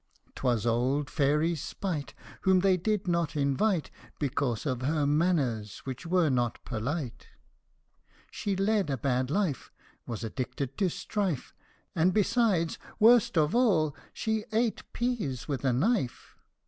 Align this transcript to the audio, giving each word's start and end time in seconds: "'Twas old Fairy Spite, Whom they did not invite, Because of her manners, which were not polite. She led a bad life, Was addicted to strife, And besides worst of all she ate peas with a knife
"'Twas 0.35 0.65
old 0.65 1.11
Fairy 1.11 1.53
Spite, 1.53 2.15
Whom 2.41 2.61
they 2.61 2.75
did 2.75 3.07
not 3.07 3.35
invite, 3.35 3.91
Because 4.17 4.65
of 4.65 4.81
her 4.81 5.05
manners, 5.05 5.83
which 5.85 6.07
were 6.07 6.31
not 6.31 6.57
polite. 6.65 7.27
She 8.31 8.55
led 8.55 8.89
a 8.89 8.97
bad 8.97 9.29
life, 9.29 9.71
Was 10.07 10.23
addicted 10.23 10.75
to 10.79 10.89
strife, 10.89 11.53
And 11.93 12.15
besides 12.15 12.79
worst 12.99 13.37
of 13.37 13.53
all 13.53 13.95
she 14.11 14.43
ate 14.51 14.91
peas 14.91 15.47
with 15.47 15.63
a 15.63 15.71
knife 15.71 16.35